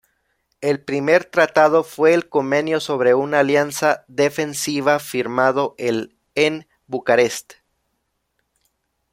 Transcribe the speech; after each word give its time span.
El 0.61 0.83
primer 0.83 1.25
tratado 1.25 1.83
fue 1.83 2.15
el 2.15 2.27
"Convenio 2.27 2.79
sobre 2.79 3.13
una 3.13 3.41
alianza 3.41 4.03
defensiva", 4.07 4.97
firmado 4.97 5.75
el 5.77 6.17
en 6.33 6.67
Bucarest. 6.87 7.53